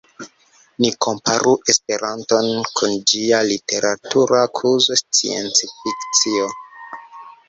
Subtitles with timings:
[0.83, 2.47] Ni komparu Esperanton
[2.79, 6.49] kun ĝia literatura kuzo sciencfikcio.